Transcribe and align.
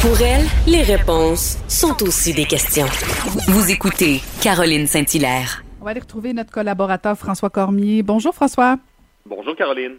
Pour 0.00 0.16
elle, 0.22 0.46
les 0.68 0.82
réponses 0.82 1.58
sont 1.66 2.04
aussi 2.04 2.32
des 2.32 2.44
questions. 2.44 2.86
Vous 3.48 3.72
écoutez 3.72 4.20
Caroline 4.40 4.86
Saint-Hilaire. 4.86 5.64
On 5.80 5.84
va 5.84 5.90
aller 5.90 5.98
retrouver 5.98 6.32
notre 6.32 6.52
collaborateur 6.52 7.18
François 7.18 7.50
Cormier. 7.50 8.04
Bonjour 8.04 8.32
François. 8.32 8.76
Bonjour 9.26 9.56
Caroline. 9.56 9.96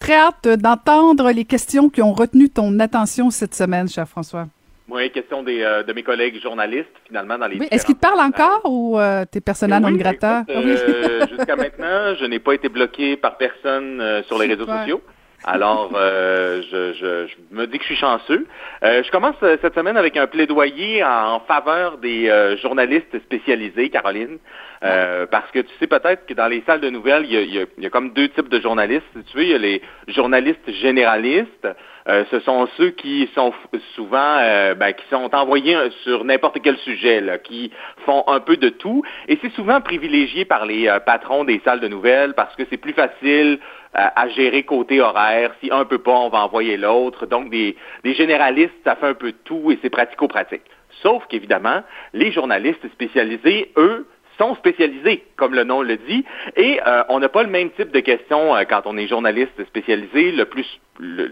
Très 0.00 0.14
hâte 0.14 0.48
d'entendre 0.48 1.30
les 1.30 1.44
questions 1.44 1.88
qui 1.88 2.02
ont 2.02 2.12
retenu 2.12 2.50
ton 2.50 2.76
attention 2.80 3.30
cette 3.30 3.54
semaine, 3.54 3.88
cher 3.88 4.08
François. 4.08 4.48
Oui, 4.88 5.12
question 5.12 5.44
des, 5.44 5.62
euh, 5.62 5.84
de 5.84 5.92
mes 5.92 6.02
collègues 6.02 6.42
journalistes, 6.42 6.88
finalement, 7.06 7.38
dans 7.38 7.46
les 7.46 7.58
oui, 7.58 7.68
Est-ce 7.70 7.86
qu'ils 7.86 7.94
te 7.94 8.00
parlent 8.00 8.20
encore 8.20 8.62
ou 8.64 8.98
euh, 8.98 9.24
t'es 9.30 9.40
personnel 9.40 9.80
non 9.80 9.92
grata? 9.92 10.44
Euh, 10.48 11.24
jusqu'à 11.30 11.54
maintenant, 11.54 12.16
je 12.18 12.24
n'ai 12.24 12.40
pas 12.40 12.52
été 12.54 12.68
bloqué 12.68 13.16
par 13.16 13.36
personne 13.36 14.00
euh, 14.00 14.24
sur 14.24 14.38
les 14.40 14.46
réseaux 14.48 14.66
sociaux. 14.66 15.02
Alors, 15.48 15.92
euh, 15.94 16.60
je, 16.72 16.92
je, 16.94 17.26
je, 17.28 17.56
me 17.56 17.68
dis 17.68 17.78
que 17.78 17.84
je 17.84 17.88
suis 17.90 17.96
chanceux. 17.96 18.46
Euh, 18.82 19.04
je 19.04 19.10
commence 19.12 19.36
cette 19.40 19.74
semaine 19.76 19.96
avec 19.96 20.16
un 20.16 20.26
plaidoyer 20.26 21.04
en 21.04 21.38
faveur 21.38 21.98
des 21.98 22.28
euh, 22.28 22.56
journalistes 22.56 23.16
spécialisés, 23.20 23.88
Caroline. 23.88 24.38
Euh, 24.82 25.24
parce 25.26 25.48
que 25.52 25.60
tu 25.60 25.72
sais 25.78 25.86
peut-être 25.86 26.26
que 26.26 26.34
dans 26.34 26.48
les 26.48 26.62
salles 26.66 26.80
de 26.80 26.90
nouvelles, 26.90 27.24
il 27.26 27.32
y, 27.32 27.36
a, 27.36 27.40
il, 27.42 27.54
y 27.54 27.60
a, 27.60 27.64
il 27.78 27.84
y 27.84 27.86
a, 27.86 27.90
comme 27.90 28.12
deux 28.12 28.28
types 28.30 28.48
de 28.48 28.60
journalistes. 28.60 29.06
Tu 29.30 29.36
veux, 29.36 29.44
il 29.44 29.50
y 29.50 29.54
a 29.54 29.58
les 29.58 29.80
journalistes 30.08 30.68
généralistes. 30.68 31.68
Euh, 32.08 32.24
ce 32.30 32.40
sont 32.40 32.68
ceux 32.76 32.90
qui 32.90 33.28
sont 33.34 33.52
souvent, 33.94 34.38
euh, 34.40 34.74
ben, 34.74 34.92
qui 34.92 35.04
sont 35.10 35.34
envoyés 35.34 35.76
sur 36.02 36.24
n'importe 36.24 36.58
quel 36.62 36.76
sujet, 36.78 37.20
là, 37.20 37.38
qui 37.38 37.70
font 38.04 38.24
un 38.28 38.40
peu 38.40 38.56
de 38.56 38.68
tout. 38.68 39.02
Et 39.28 39.38
c'est 39.42 39.52
souvent 39.52 39.80
privilégié 39.80 40.44
par 40.44 40.66
les 40.66 40.88
patrons 41.04 41.44
des 41.44 41.60
salles 41.64 41.80
de 41.80 41.88
nouvelles 41.88 42.34
parce 42.34 42.54
que 42.56 42.62
c'est 42.70 42.76
plus 42.76 42.92
facile 42.92 43.58
à 43.92 44.28
gérer 44.28 44.62
côté 44.62 45.00
horaire. 45.00 45.54
Si 45.60 45.70
un 45.72 45.84
peut 45.84 45.98
pas, 45.98 46.12
on 46.12 46.28
va 46.28 46.44
envoyer 46.44 46.76
l'autre. 46.76 47.26
Donc, 47.26 47.50
des, 47.50 47.76
des 48.04 48.14
généralistes, 48.14 48.74
ça 48.84 48.94
fait 48.96 49.06
un 49.06 49.14
peu 49.14 49.32
de 49.32 49.36
tout 49.44 49.70
et 49.70 49.78
c'est 49.82 49.90
pratico-pratique. 49.90 50.62
Sauf 51.02 51.26
qu'évidemment, 51.28 51.82
les 52.12 52.30
journalistes 52.32 52.86
spécialisés, 52.92 53.72
eux, 53.76 54.06
sont 54.38 54.54
spécialisés, 54.56 55.24
comme 55.36 55.54
le 55.54 55.64
nom 55.64 55.82
le 55.82 55.96
dit, 55.96 56.24
et 56.56 56.80
euh, 56.86 57.02
on 57.08 57.20
n'a 57.20 57.28
pas 57.28 57.42
le 57.42 57.48
même 57.48 57.70
type 57.70 57.90
de 57.90 58.00
questions 58.00 58.54
euh, 58.54 58.64
quand 58.68 58.82
on 58.84 58.96
est 58.96 59.06
journaliste 59.06 59.64
spécialisé. 59.66 60.32
Le 60.32 60.44
plus 60.44 60.66
le, 60.98 61.30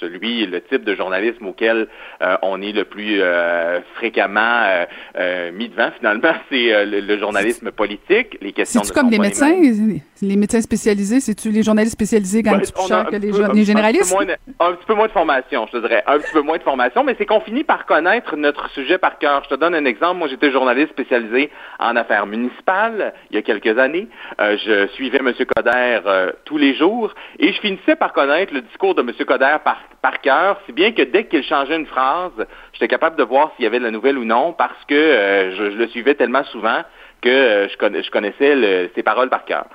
celui, 0.00 0.46
le 0.46 0.60
type 0.60 0.84
de 0.84 0.94
journalisme 0.94 1.46
auquel 1.46 1.88
euh, 2.22 2.36
on 2.42 2.60
est 2.62 2.72
le 2.72 2.84
plus 2.84 3.20
euh, 3.20 3.80
fréquemment 3.94 4.40
euh, 4.40 4.84
euh 5.16 5.52
mis 5.52 5.68
devant, 5.68 5.90
finalement, 5.96 6.32
c'est 6.50 6.72
euh, 6.72 6.84
le, 6.84 7.00
le, 7.00 7.18
journalisme 7.18 7.70
politique, 7.70 8.38
les 8.40 8.52
questions. 8.52 8.82
C'est 8.82 8.94
comme 8.94 9.10
les 9.10 9.18
médecins, 9.18 9.54
les, 9.60 10.02
les, 10.22 10.36
médecins 10.36 10.60
spécialisés, 10.60 11.20
c'est-tu 11.20 11.50
les 11.50 11.62
journalistes 11.62 11.94
spécialisés 11.94 12.42
quand 12.42 12.52
ben, 12.52 12.60
plus 12.60 12.88
cher 12.88 13.06
que 13.06 13.16
les, 13.16 13.30
peu, 13.30 13.52
les 13.52 13.64
généralistes? 13.64 14.14
Un 14.14 14.18
petit, 14.18 14.26
de, 14.26 14.36
un 14.60 14.72
petit, 14.72 14.86
peu 14.86 14.94
moins 14.94 15.06
de 15.06 15.12
formation, 15.12 15.66
je 15.66 15.78
te 15.78 15.86
dirais, 15.86 16.02
un 16.06 16.18
petit 16.18 16.32
peu 16.32 16.42
moins 16.42 16.58
de 16.58 16.62
formation, 16.62 17.04
mais 17.04 17.14
c'est 17.18 17.26
qu'on 17.26 17.40
finit 17.40 17.64
par 17.64 17.86
connaître 17.86 18.36
notre 18.36 18.68
sujet 18.70 18.98
par 18.98 19.18
cœur. 19.18 19.42
Je 19.44 19.54
te 19.54 19.60
donne 19.60 19.74
un 19.74 19.84
exemple. 19.84 20.18
Moi, 20.18 20.28
j'étais 20.28 20.50
journaliste 20.50 20.90
spécialisé 20.90 21.50
en 21.78 21.96
affaires 21.96 22.26
municipales 22.26 23.14
il 23.30 23.36
y 23.36 23.38
a 23.38 23.42
quelques 23.42 23.78
années. 23.78 24.08
je 24.38 24.86
suivais 24.94 25.18
M. 25.18 25.32
Coder 25.56 26.00
tous 26.44 26.58
les 26.58 26.74
jours 26.74 27.14
et 27.38 27.52
je 27.52 27.60
finissais 27.60 27.96
par 27.96 28.12
connaître 28.12 28.52
le 28.52 28.62
discours 28.62 28.93
de 28.94 29.02
M. 29.02 29.12
Coder 29.26 29.56
par, 29.64 29.78
par 30.02 30.20
cœur, 30.20 30.60
si 30.66 30.72
bien 30.72 30.92
que 30.92 31.02
dès 31.02 31.24
qu'il 31.26 31.42
changeait 31.44 31.76
une 31.76 31.86
phrase, 31.86 32.32
j'étais 32.72 32.88
capable 32.88 33.16
de 33.16 33.22
voir 33.24 33.52
s'il 33.54 33.64
y 33.64 33.66
avait 33.66 33.78
de 33.78 33.84
la 33.84 33.90
nouvelle 33.90 34.18
ou 34.18 34.24
non, 34.24 34.52
parce 34.52 34.84
que 34.88 34.94
euh, 34.94 35.56
je, 35.56 35.70
je, 35.72 35.76
le 35.76 35.88
suivais 35.88 36.14
tellement 36.14 36.44
souvent 36.44 36.82
que 37.20 37.28
euh, 37.28 37.68
je, 37.68 37.76
conna 37.76 38.02
je, 38.02 38.10
connaissais 38.10 38.54
le, 38.54 38.90
ses 38.94 39.02
paroles 39.02 39.28
par 39.28 39.44
cœur. 39.44 39.66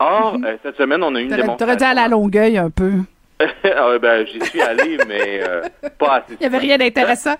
Or, 0.00 0.38
mm 0.38 0.44
-hmm. 0.44 0.58
cette 0.62 0.76
semaine, 0.76 1.02
on 1.02 1.14
a 1.14 1.20
eu 1.20 1.24
une 1.24 1.28
démonstration. 1.28 1.56
T'aurais 1.56 1.76
dit 1.76 1.84
à 1.84 1.94
la 1.94 2.08
longueuil 2.08 2.56
un 2.58 2.70
peu. 2.70 2.92
ah, 3.40 3.98
ben, 4.00 4.26
j'y 4.26 4.40
suis 4.46 4.60
allé, 4.60 4.98
mais 5.06 5.40
euh, 5.42 5.62
pas 5.98 6.16
assez. 6.16 6.34
Il 6.40 6.40
n'y 6.40 6.46
avait 6.46 6.58
rien 6.58 6.76
d'intéressant. 6.76 7.36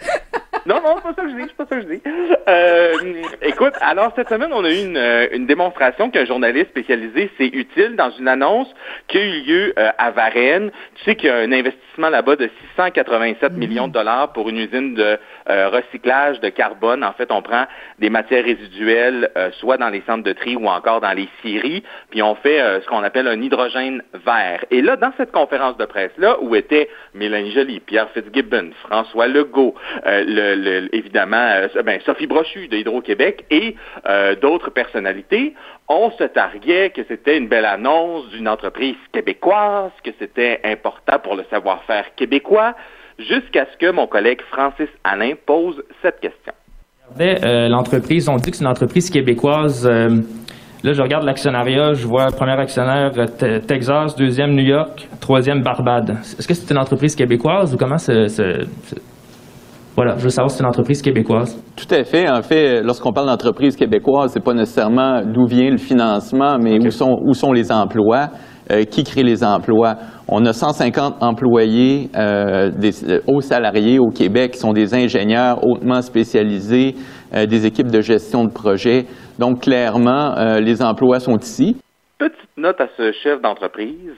Non, 0.67 0.81
non, 0.83 0.97
c'est 0.97 1.03
pas 1.03 1.15
ça 1.15 1.23
que 1.23 1.31
je 1.31 1.35
dis, 1.35 1.43
c'est 1.47 1.57
pas 1.57 1.67
ça 1.67 1.77
que 1.77 1.83
je 1.83 1.95
dis. 1.95 2.03
Euh, 2.49 3.23
écoute, 3.43 3.75
alors 3.81 4.13
cette 4.17 4.29
semaine, 4.29 4.51
on 4.53 4.65
a 4.65 4.71
eu 4.71 4.85
une, 4.85 4.97
euh, 4.97 5.27
une 5.33 5.47
démonstration 5.47 6.11
qu'un 6.11 6.25
journaliste 6.25 6.71
spécialisé, 6.71 7.31
c'est 7.37 7.47
utile 7.47 7.97
dans 7.97 8.11
une 8.11 8.29
annonce 8.29 8.69
qui 9.09 9.19
a 9.19 9.21
eu 9.21 9.41
lieu 9.43 9.75
euh, 9.79 9.91
à 9.99 10.11
Varennes. 10.11 10.71
Tu 10.97 11.05
sais 11.05 11.17
qu'il 11.17 11.29
y 11.29 11.33
a 11.33 11.37
un 11.37 11.53
investissement 11.53 12.09
là-bas 12.09 12.37
de 12.37 12.51
687 12.77 13.53
mmh. 13.53 13.57
millions 13.57 13.89
de 13.89 13.93
dollars 13.93 14.33
pour 14.33 14.49
une 14.49 14.59
usine 14.59 14.95
de 14.95 15.19
euh, 15.51 15.69
recyclage 15.69 16.41
de 16.41 16.49
carbone. 16.49 17.05
En 17.05 17.13
fait, 17.13 17.31
on 17.31 17.43
prend 17.43 17.65
des 17.99 18.11
matières 18.11 18.45
résiduelles, 18.45 19.31
soit 19.59 19.77
dans 19.77 19.89
les 19.89 20.03
centres 20.07 20.25
de 20.25 20.33
tri 20.33 20.57
ou 20.57 20.69
encore 20.69 21.01
dans 21.01 21.13
les 21.13 21.29
scieries, 21.41 21.83
puis 22.11 22.23
on 22.23 22.35
fait 22.35 22.61
ce 22.81 22.87
qu'on 22.87 23.03
appelle 23.03 23.27
un 23.27 23.41
hydrogène 23.41 24.03
vert. 24.25 24.65
Et 24.71 24.83
là, 24.83 24.97
dans 24.97 25.13
cette 25.17 25.33
conférence 25.33 25.77
de 25.77 25.85
presse-là, 25.85 26.37
où 26.41 26.55
étaient 26.55 26.89
Mélanie 27.15 27.51
Joly, 27.53 27.81
Pierre 27.81 28.09
Fitzgibbon, 28.11 28.71
François 28.85 29.27
Legault, 29.27 29.75
le, 30.05 30.48
évidemment 30.93 31.37
euh, 31.37 31.69
ben, 31.83 32.01
Sophie 32.05 32.27
Brochu 32.27 32.69
de 32.69 32.77
Hydro-Québec 32.77 33.45
et 33.51 33.77
euh, 34.07 34.35
d'autres 34.37 34.71
personnalités, 34.71 35.55
on 35.89 36.11
se 36.13 36.25
targuait 36.25 36.91
que 36.91 37.03
c'était 37.09 37.37
une 37.37 37.49
belle 37.49 37.65
annonce 37.65 38.29
d'une 38.31 38.49
entreprise 38.49 38.97
québécoise, 39.13 39.91
que 40.05 40.11
c'était 40.19 40.61
important 40.65 41.19
pour 41.23 41.37
le 41.37 41.45
savoir-faire 41.51 42.15
québécois, 42.17 42.75
jusqu'à 43.19 43.67
ce 43.73 43.77
que 43.79 43.91
mon 43.91 44.07
collègue 44.07 44.41
Francis 44.51 44.89
Alain 45.05 45.33
pose 45.47 45.83
cette 46.03 46.21
question. 46.21 46.53
L'entreprise, 47.19 48.29
on 48.29 48.37
dit 48.37 48.51
que 48.51 48.57
c'est 48.57 48.65
une 48.65 48.71
entreprise 48.71 49.11
québécoise 49.11 49.89
Là, 50.85 50.93
je 50.93 51.03
regarde 51.03 51.25
l'actionnariat, 51.25 51.95
je 51.95 52.07
vois 52.07 52.31
premier 52.31 52.53
actionnaire 52.53 53.13
Texas, 53.67 54.15
deuxième 54.15 54.55
New 54.55 54.63
York, 54.63 55.09
troisième 55.21 55.63
Barbade. 55.63 56.11
Est-ce 56.39 56.47
que 56.47 56.55
c'est 56.55 56.71
une 56.71 56.79
entreprise 56.79 57.17
québécoise 57.17 57.75
ou 57.75 57.77
comment 57.77 57.99
c'est. 57.99 58.29
Voilà, 59.99 60.15
je 60.17 60.23
veux 60.23 60.31
savoir 60.31 60.49
si 60.49 60.59
c'est 60.59 60.63
une 60.63 60.69
entreprise 60.69 61.03
québécoise. 61.03 61.61
Tout 61.75 61.93
à 61.93 62.05
fait. 62.05 62.31
En 62.31 62.41
fait, 62.41 62.83
lorsqu'on 62.85 63.13
parle 63.13 63.27
d'entreprise 63.27 63.75
québécoise, 63.75 64.31
c'est 64.33 64.45
pas 64.45 64.55
nécessairement 64.55 65.23
d'où 65.23 65.45
vient 65.47 65.69
le 65.73 65.77
financement, 65.77 66.57
mais 66.57 66.77
okay. 66.77 66.87
où, 66.87 66.91
sont, 66.93 67.19
où 67.27 67.33
sont 67.33 67.51
les 67.51 67.73
emplois, 67.73 68.29
euh, 68.71 68.85
qui 68.85 69.03
crée 69.03 69.25
les 69.25 69.43
emplois. 69.43 69.97
On 70.29 70.47
a 70.47 70.53
150 70.53 71.21
employés, 71.21 72.11
euh, 72.15 72.71
des 72.71 73.11
euh, 73.11 73.23
hauts 73.27 73.41
salariés 73.41 73.99
au 73.99 74.11
Québec 74.11 74.53
qui 74.53 74.61
sont 74.61 74.73
des 74.73 74.95
ingénieurs 74.95 75.67
hautement 75.67 76.01
spécialisés, 76.01 76.95
euh, 77.35 77.47
des 77.47 77.67
équipes 77.67 77.91
de 77.91 78.01
gestion 78.01 78.45
de 78.45 78.53
projet. 78.53 79.05
Donc, 79.41 79.63
clairement, 79.63 80.39
euh, 80.39 80.61
les 80.61 80.81
emplois 80.81 81.19
sont 81.19 81.39
ici. 81.39 81.77
Petite 82.19 82.57
note 82.57 82.81
à 82.81 82.87
ce 82.97 83.11
chef 83.11 83.43
d'entreprise. 83.43 84.15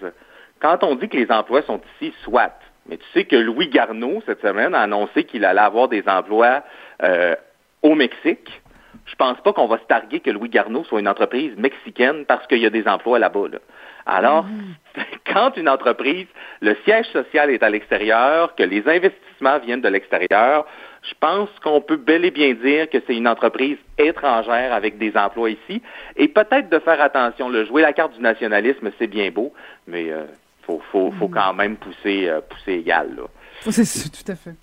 Quand 0.60 0.84
on 0.84 0.96
dit 0.96 1.08
que 1.08 1.16
les 1.16 1.32
emplois 1.32 1.62
sont 1.62 1.80
ici, 1.98 2.12
soit. 2.22 2.52
Mais 2.88 2.96
tu 2.96 3.04
sais 3.12 3.24
que 3.24 3.36
Louis 3.36 3.68
Garneau, 3.68 4.22
cette 4.26 4.40
semaine, 4.40 4.74
a 4.74 4.82
annoncé 4.82 5.24
qu'il 5.24 5.44
allait 5.44 5.60
avoir 5.60 5.88
des 5.88 6.02
emplois 6.06 6.62
euh, 7.02 7.34
au 7.82 7.94
Mexique. 7.94 8.62
Je 9.06 9.14
pense 9.16 9.40
pas 9.40 9.52
qu'on 9.52 9.66
va 9.66 9.78
se 9.78 9.84
targuer 9.84 10.20
que 10.20 10.30
Louis 10.30 10.48
Garneau 10.48 10.84
soit 10.84 11.00
une 11.00 11.08
entreprise 11.08 11.56
mexicaine 11.56 12.24
parce 12.26 12.46
qu'il 12.46 12.58
y 12.58 12.66
a 12.66 12.70
des 12.70 12.86
emplois 12.86 13.18
là-bas. 13.18 13.48
Là. 13.52 13.58
Alors, 14.06 14.44
mmh. 14.44 14.74
quand 15.32 15.56
une 15.56 15.68
entreprise, 15.68 16.26
le 16.60 16.76
siège 16.84 17.06
social 17.06 17.50
est 17.50 17.62
à 17.62 17.70
l'extérieur, 17.70 18.54
que 18.54 18.62
les 18.62 18.86
investissements 18.88 19.58
viennent 19.58 19.80
de 19.80 19.88
l'extérieur, 19.88 20.66
je 21.02 21.14
pense 21.18 21.48
qu'on 21.62 21.80
peut 21.80 21.96
bel 21.96 22.24
et 22.24 22.30
bien 22.30 22.52
dire 22.54 22.88
que 22.90 22.98
c'est 23.06 23.16
une 23.16 23.28
entreprise 23.28 23.78
étrangère 23.98 24.72
avec 24.72 24.98
des 24.98 25.16
emplois 25.16 25.50
ici. 25.50 25.82
Et 26.16 26.28
peut-être 26.28 26.68
de 26.68 26.78
faire 26.78 27.00
attention, 27.00 27.48
le 27.48 27.64
jouer 27.64 27.82
la 27.82 27.92
carte 27.92 28.14
du 28.14 28.20
nationalisme, 28.20 28.90
c'est 28.98 29.06
bien 29.06 29.30
beau, 29.30 29.52
mais 29.86 30.10
euh, 30.10 30.24
faut, 30.70 30.82
faut, 30.92 31.12
faut, 31.18 31.28
quand 31.28 31.52
même 31.54 31.76
pousser, 31.76 32.28
euh, 32.28 32.40
pousser 32.40 32.74
égal. 32.74 33.16
Là. 33.16 33.22
C'est 33.70 34.10
tout 34.10 34.32
à 34.32 34.36
fait. 34.36 34.54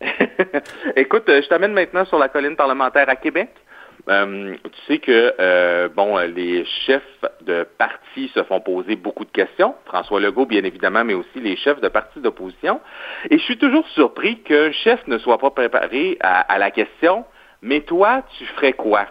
Écoute, 0.96 1.24
je 1.26 1.48
t'amène 1.48 1.72
maintenant 1.72 2.04
sur 2.04 2.18
la 2.18 2.28
colline 2.28 2.56
parlementaire 2.56 3.08
à 3.08 3.16
Québec. 3.16 3.50
Euh, 4.08 4.54
tu 4.62 4.80
sais 4.86 4.98
que 4.98 5.34
euh, 5.40 5.88
bon, 5.88 6.16
les 6.18 6.64
chefs 6.86 7.02
de 7.40 7.66
partis 7.76 8.30
se 8.34 8.44
font 8.44 8.60
poser 8.60 8.94
beaucoup 8.94 9.24
de 9.24 9.30
questions. 9.30 9.74
François 9.86 10.20
Legault, 10.20 10.46
bien 10.46 10.62
évidemment, 10.62 11.02
mais 11.02 11.14
aussi 11.14 11.40
les 11.40 11.56
chefs 11.56 11.80
de 11.80 11.88
partis 11.88 12.20
d'opposition. 12.20 12.80
Et 13.30 13.38
je 13.38 13.42
suis 13.42 13.58
toujours 13.58 13.88
surpris 13.88 14.42
qu'un 14.42 14.70
chef 14.70 15.04
ne 15.08 15.18
soit 15.18 15.38
pas 15.38 15.50
préparé 15.50 16.18
à, 16.20 16.40
à 16.40 16.58
la 16.58 16.70
question. 16.70 17.24
Mais 17.62 17.80
toi, 17.80 18.22
tu 18.38 18.44
ferais 18.44 18.74
quoi 18.74 19.06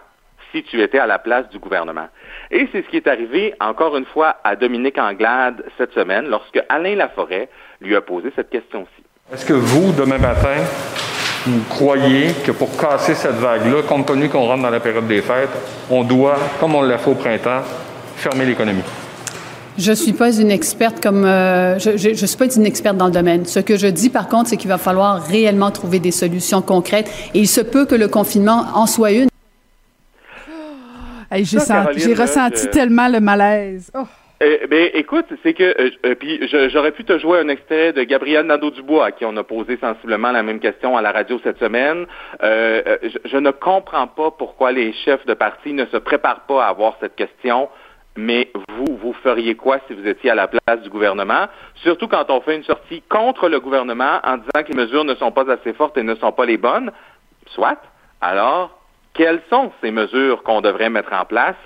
si 0.56 0.62
tu 0.62 0.82
étais 0.82 0.98
à 0.98 1.06
la 1.06 1.18
place 1.18 1.48
du 1.50 1.58
gouvernement? 1.58 2.08
Et 2.50 2.68
c'est 2.72 2.82
ce 2.82 2.88
qui 2.88 2.96
est 2.96 3.06
arrivé 3.06 3.54
encore 3.60 3.96
une 3.96 4.06
fois 4.06 4.36
à 4.44 4.56
Dominique 4.56 4.98
Anglade 4.98 5.62
cette 5.76 5.92
semaine, 5.92 6.26
lorsque 6.28 6.60
Alain 6.68 6.94
Laforêt 6.94 7.48
lui 7.80 7.94
a 7.94 8.00
posé 8.00 8.32
cette 8.34 8.50
question-ci. 8.50 9.02
Est-ce 9.32 9.44
que 9.44 9.52
vous, 9.52 9.92
demain 9.92 10.18
matin, 10.18 10.56
vous 11.46 11.62
croyez 11.68 12.28
que 12.44 12.52
pour 12.52 12.76
casser 12.78 13.14
cette 13.14 13.34
vague-là, 13.34 13.82
compte 13.82 14.06
tenu 14.06 14.28
qu'on 14.28 14.46
rentre 14.46 14.62
dans 14.62 14.70
la 14.70 14.80
période 14.80 15.06
des 15.06 15.20
fêtes, 15.20 15.50
on 15.90 16.04
doit, 16.04 16.36
comme 16.60 16.74
on 16.74 16.82
l'a 16.82 16.98
fait 16.98 17.10
au 17.10 17.14
printemps, 17.14 17.62
fermer 18.16 18.46
l'économie? 18.46 18.84
Je 19.78 19.92
suis 19.92 20.14
pas 20.14 20.34
une 20.34 20.50
experte 20.50 21.02
comme 21.02 21.26
euh, 21.26 21.78
je, 21.78 21.98
je, 21.98 22.14
je, 22.14 22.24
suis 22.24 22.38
pas 22.38 22.46
une 22.46 22.64
experte 22.64 22.96
dans 22.96 23.06
le 23.06 23.12
domaine. 23.12 23.44
Ce 23.44 23.60
que 23.60 23.76
je 23.76 23.88
dis 23.88 24.08
par 24.08 24.26
contre, 24.26 24.48
c'est 24.48 24.56
qu'il 24.56 24.70
va 24.70 24.78
falloir 24.78 25.22
réellement 25.22 25.70
trouver 25.70 25.98
des 25.98 26.12
solutions 26.12 26.62
concrètes 26.62 27.10
et 27.34 27.40
il 27.40 27.48
se 27.48 27.60
peut 27.60 27.84
que 27.84 27.94
le 27.94 28.08
confinement 28.08 28.64
en 28.74 28.86
soit 28.86 29.10
une. 29.10 29.28
Hey, 31.30 31.44
j'ai, 31.44 31.58
senti, 31.58 31.98
j'ai 32.00 32.14
ressenti 32.14 32.64
je... 32.64 32.70
tellement 32.70 33.08
le 33.08 33.20
malaise. 33.20 33.90
Oh. 33.94 34.04
Eh, 34.38 34.66
ben, 34.66 34.90
écoute, 34.92 35.24
c'est 35.42 35.54
que 35.54 35.64
euh, 35.64 35.90
euh, 36.04 36.14
puis 36.14 36.46
j'aurais 36.70 36.92
pu 36.92 37.04
te 37.04 37.18
jouer 37.18 37.38
un 37.40 37.48
extrait 37.48 37.94
de 37.94 38.02
Gabriel 38.02 38.44
Nadeau-Dubois 38.44 39.06
à 39.06 39.12
qui 39.12 39.24
on 39.24 39.34
a 39.38 39.42
posé 39.42 39.78
sensiblement 39.78 40.30
la 40.30 40.42
même 40.42 40.60
question 40.60 40.94
à 40.94 41.00
la 41.00 41.10
radio 41.10 41.40
cette 41.42 41.58
semaine. 41.58 42.06
Euh, 42.42 42.98
je, 43.24 43.36
ne 43.38 43.50
comprends 43.50 44.06
pas 44.06 44.30
pourquoi 44.30 44.72
les 44.72 44.92
chefs 44.92 45.24
de 45.24 45.32
parti 45.32 45.72
ne 45.72 45.86
se 45.86 45.96
préparent 45.96 46.44
pas 46.44 46.64
à 46.64 46.68
avoir 46.68 46.96
cette 47.00 47.16
question. 47.16 47.70
Mais 48.18 48.50
vous, 48.68 48.96
vous 48.98 49.14
feriez 49.22 49.54
quoi 49.54 49.78
si 49.86 49.94
vous 49.94 50.06
étiez 50.06 50.30
à 50.30 50.34
la 50.34 50.48
place 50.48 50.82
du 50.82 50.90
gouvernement? 50.90 51.46
Surtout 51.76 52.08
quand 52.08 52.28
on 52.28 52.42
fait 52.42 52.56
une 52.56 52.64
sortie 52.64 53.02
contre 53.08 53.48
le 53.48 53.60
gouvernement 53.60 54.20
en 54.22 54.36
disant 54.36 54.64
que 54.64 54.72
les 54.72 54.76
mesures 54.76 55.04
ne 55.04 55.14
sont 55.14 55.32
pas 55.32 55.50
assez 55.50 55.72
fortes 55.72 55.96
et 55.96 56.02
ne 56.02 56.14
sont 56.14 56.32
pas 56.32 56.44
les 56.44 56.58
bonnes. 56.58 56.92
Soit. 57.46 57.80
Alors, 58.20 58.78
quelles 59.16 59.40
sont 59.50 59.72
ces 59.82 59.90
mesures 59.90 60.42
qu'on 60.42 60.60
devrait 60.60 60.90
mettre 60.90 61.12
en 61.12 61.24
place? 61.24 61.56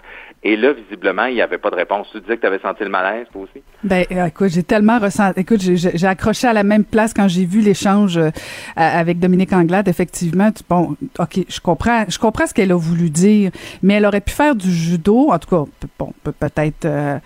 Et 0.42 0.56
là, 0.56 0.72
visiblement, 0.72 1.26
il 1.26 1.34
n'y 1.34 1.42
avait 1.42 1.58
pas 1.58 1.68
de 1.68 1.76
réponse. 1.76 2.08
Tu 2.12 2.20
disais 2.22 2.36
que 2.36 2.40
tu 2.40 2.46
avais 2.46 2.60
senti 2.60 2.82
le 2.82 2.88
malaise, 2.88 3.26
toi 3.30 3.42
aussi? 3.42 3.62
Ben, 3.84 4.06
euh, 4.10 4.24
écoute, 4.24 4.48
j'ai 4.48 4.62
tellement 4.62 4.98
ressenti. 4.98 5.38
Écoute, 5.38 5.60
j'ai 5.60 6.06
accroché 6.06 6.46
à 6.46 6.54
la 6.54 6.62
même 6.62 6.84
place 6.84 7.12
quand 7.12 7.28
j'ai 7.28 7.44
vu 7.44 7.60
l'échange 7.60 8.16
euh, 8.16 8.30
avec 8.74 9.18
Dominique 9.18 9.52
Anglade. 9.52 9.86
Effectivement, 9.86 10.48
bon, 10.66 10.96
ok, 11.18 11.40
je 11.46 11.60
comprends, 11.60 12.06
je 12.08 12.18
comprends 12.18 12.46
ce 12.46 12.54
qu'elle 12.54 12.72
a 12.72 12.76
voulu 12.76 13.10
dire, 13.10 13.50
mais 13.82 13.94
elle 13.94 14.06
aurait 14.06 14.22
pu 14.22 14.32
faire 14.32 14.54
du 14.54 14.72
judo. 14.72 15.30
En 15.30 15.38
tout 15.38 15.48
cas, 15.50 15.88
bon, 15.98 16.14
peut-être. 16.22 16.86
Euh, 16.86 17.18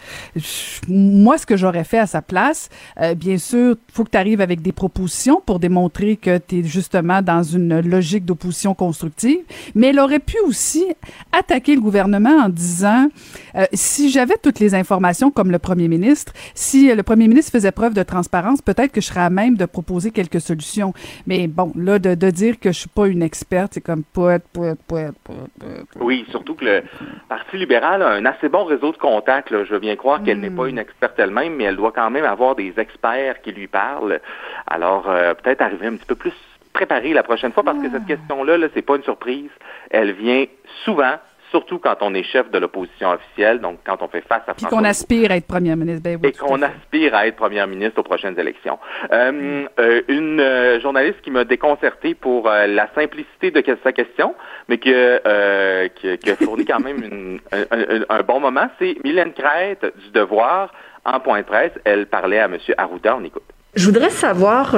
moi, 0.88 1.38
ce 1.38 1.46
que 1.46 1.56
j'aurais 1.56 1.84
fait 1.84 2.00
à 2.00 2.06
sa 2.06 2.20
place, 2.20 2.68
bien 3.16 3.38
sûr, 3.38 3.76
faut 3.92 4.02
que 4.02 4.10
tu 4.10 4.18
arrives 4.18 4.40
avec 4.40 4.60
des 4.60 4.72
propositions 4.72 5.40
pour 5.40 5.60
démontrer 5.60 6.16
que 6.16 6.38
tu 6.38 6.58
es 6.58 6.62
justement 6.64 7.22
dans 7.22 7.44
une 7.44 7.78
logique 7.78 8.24
d'opposition 8.24 8.74
constructive. 8.74 9.38
Mais 9.76 9.88
elle 9.88 10.00
aurait 10.00 10.13
pu 10.18 10.36
aussi 10.46 10.84
attaquer 11.32 11.74
le 11.74 11.80
gouvernement 11.80 12.44
en 12.44 12.48
disant 12.48 13.08
euh, 13.56 13.64
si 13.72 14.10
j'avais 14.10 14.36
toutes 14.42 14.58
les 14.58 14.74
informations 14.74 15.30
comme 15.30 15.50
le 15.50 15.58
premier 15.58 15.88
ministre, 15.88 16.32
si 16.54 16.94
le 16.94 17.02
premier 17.02 17.28
ministre 17.28 17.52
faisait 17.52 17.72
preuve 17.72 17.94
de 17.94 18.02
transparence, 18.02 18.62
peut-être 18.62 18.92
que 18.92 19.00
je 19.00 19.06
serais 19.06 19.20
à 19.20 19.30
même 19.30 19.56
de 19.56 19.64
proposer 19.66 20.10
quelques 20.10 20.40
solutions. 20.40 20.92
Mais 21.26 21.46
bon, 21.46 21.72
là, 21.76 21.98
de, 21.98 22.14
dire 22.30 22.58
que 22.58 22.72
je 22.72 22.78
suis 22.80 22.88
pas 22.88 23.06
une 23.06 23.22
experte, 23.22 23.74
c'est 23.74 23.80
comme 23.80 24.02
poète, 24.04 24.44
poète, 24.52 24.78
poète, 24.86 25.14
poète, 25.22 25.86
Oui, 26.00 26.24
surtout 26.30 26.54
que 26.54 26.64
le 26.64 26.82
Parti 27.28 27.56
libéral 27.56 28.02
a 28.02 28.10
un 28.10 28.24
assez 28.24 28.48
bon 28.48 28.64
réseau 28.64 28.92
de 28.92 28.96
contacts. 28.96 29.50
Je 29.50 29.72
veux 29.72 29.78
bien 29.78 29.96
croire 29.96 30.22
qu'elle 30.22 30.40
n'est 30.40 30.50
pas 30.50 30.64
hmm. 30.64 30.70
une 30.70 30.78
experte 30.78 31.18
elle-même, 31.18 31.54
mais 31.56 31.64
elle 31.64 31.76
doit 31.76 31.92
quand 31.92 32.10
même 32.10 32.24
avoir 32.24 32.54
des 32.54 32.74
experts 32.76 33.40
qui 33.42 33.52
lui 33.52 33.66
parlent. 33.66 34.20
Alors, 34.66 35.08
euh, 35.08 35.34
peut-être 35.34 35.62
arriver 35.62 35.86
un 35.86 35.96
petit 35.96 36.06
peu 36.06 36.14
plus 36.14 36.32
préparée 36.74 37.14
la 37.14 37.22
prochaine 37.22 37.52
fois 37.52 37.62
parce 37.62 37.78
que 37.78 37.90
cette 37.90 38.02
ah. 38.04 38.08
question-là, 38.08 38.58
-là, 38.58 38.68
c'est 38.74 38.82
pas 38.82 38.96
une 38.96 39.02
surprise. 39.04 39.50
Elle 39.90 40.12
vient 40.12 40.44
souvent 40.84 41.16
surtout 41.54 41.78
quand 41.78 41.96
on 42.00 42.12
est 42.14 42.24
chef 42.24 42.50
de 42.50 42.58
l'opposition 42.58 43.10
officielle, 43.10 43.60
donc 43.60 43.78
quand 43.86 44.02
on 44.02 44.08
fait 44.08 44.22
face 44.22 44.42
à 44.48 44.54
Puis 44.54 44.66
qu'on 44.66 44.82
aspire 44.82 45.30
à 45.30 45.36
être 45.36 45.46
premier 45.46 45.76
ministre. 45.76 46.02
Ben 46.02 46.18
et 46.24 46.32
qu'on 46.32 46.60
aspire 46.62 47.14
à 47.14 47.28
être 47.28 47.36
premier 47.36 47.64
ministre 47.68 48.00
aux 48.00 48.02
prochaines 48.02 48.36
élections. 48.40 48.76
Euh, 49.12 49.64
euh, 49.78 50.02
une 50.08 50.40
euh, 50.40 50.80
journaliste 50.80 51.20
qui 51.22 51.30
m'a 51.30 51.44
déconcerté 51.44 52.14
pour 52.14 52.48
la 52.48 52.88
simplicité 52.94 53.52
de 53.52 53.62
sa 53.84 53.92
question, 53.92 54.34
mais 54.68 54.78
qui, 54.78 54.90
qui, 54.90 56.30
a 56.30 56.36
fourni 56.36 56.64
quand 56.64 56.80
même 56.80 57.38
un, 57.52 58.22
bon 58.22 58.40
moment, 58.40 58.68
c'est 58.80 58.96
Mylène 59.04 59.32
Crête 59.32 59.84
du 60.04 60.10
Devoir 60.10 60.72
en 61.04 61.20
point 61.20 61.40
de 61.42 61.46
presse. 61.46 61.72
Elle 61.84 62.06
parlait 62.06 62.40
à 62.40 62.46
M. 62.46 62.58
Arruda. 62.76 63.16
On 63.16 63.24
écoute. 63.24 63.44
Je 63.76 63.84
voudrais 63.86 64.10
savoir 64.10 64.74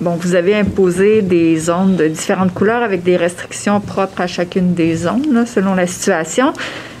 Bon, 0.00 0.16
vous 0.16 0.34
avez 0.34 0.54
imposé 0.54 1.22
des 1.22 1.56
zones 1.56 1.96
de 1.96 2.08
différentes 2.08 2.52
couleurs 2.54 2.82
avec 2.82 3.02
des 3.02 3.16
restrictions 3.16 3.80
propres 3.80 4.20
à 4.20 4.26
chacune 4.26 4.74
des 4.74 4.96
zones, 4.96 5.46
selon 5.46 5.74
la 5.74 5.86
situation. 5.86 6.52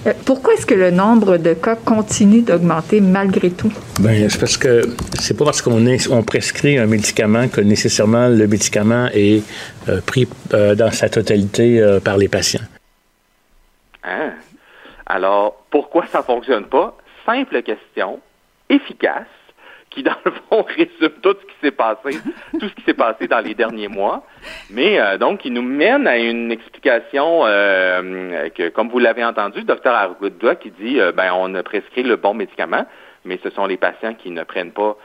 Euh, 0.06 0.12
pourquoi 0.26 0.54
est-ce 0.54 0.66
que 0.66 0.74
le 0.74 0.90
nombre 0.90 1.36
de 1.36 1.54
cas 1.54 1.76
continue 1.76 2.42
d'augmenter 2.42 3.00
malgré 3.00 3.50
tout? 3.50 3.72
Bien, 4.00 4.28
c'est 4.28 4.38
parce 4.38 4.56
que 4.56 4.82
c'est 5.18 5.36
pas 5.36 5.44
parce 5.44 5.62
qu'on 5.62 5.84
on 6.10 6.22
prescrit 6.22 6.78
un 6.78 6.86
médicament 6.86 7.48
que 7.48 7.60
nécessairement 7.60 8.28
le 8.28 8.46
médicament 8.46 9.08
est 9.12 9.42
euh, 9.88 10.00
pris 10.00 10.28
euh, 10.54 10.74
dans 10.74 10.90
sa 10.90 11.08
totalité 11.08 11.80
par 12.04 12.16
les 12.16 12.28
patients. 12.28 12.64
Hein? 14.04 14.32
Alors, 15.06 15.64
pourquoi 15.70 16.06
ça 16.06 16.22
fonctionne 16.22 16.66
pas? 16.66 16.96
Simple 17.24 17.62
question, 17.62 18.18
efficace 18.68 19.26
qui, 19.92 20.02
dans 20.02 20.16
le 20.24 20.32
fond, 20.32 20.62
résume 20.76 21.20
tout 21.22 21.36
ce 21.40 21.46
qui 21.46 21.54
s'est 21.62 21.70
passé, 21.70 22.18
tout 22.58 22.68
ce 22.68 22.74
qui 22.74 22.82
s'est 22.82 22.94
passé 22.94 23.28
dans 23.28 23.40
les 23.40 23.54
derniers 23.54 23.88
mois. 23.88 24.24
Mais 24.70 25.00
euh, 25.00 25.18
donc, 25.18 25.40
qui 25.40 25.50
nous 25.50 25.62
mène 25.62 26.06
à 26.06 26.18
une 26.18 26.50
explication 26.50 27.42
euh, 27.44 28.48
que, 28.50 28.68
comme 28.70 28.88
vous 28.88 28.98
l'avez 28.98 29.24
entendu, 29.24 29.62
docteur 29.62 29.94
Arruda 29.94 30.54
qui 30.56 30.70
dit, 30.70 31.00
euh, 31.00 31.12
ben, 31.12 31.32
on 31.34 31.54
a 31.54 31.62
prescrit 31.62 32.02
le 32.02 32.16
bon 32.16 32.34
médicament, 32.34 32.86
mais 33.24 33.38
ce 33.42 33.50
sont 33.50 33.66
les 33.66 33.76
patients 33.76 34.14
qui 34.14 34.30
ne 34.30 34.42
prennent 34.42 34.72
pas 34.72 34.96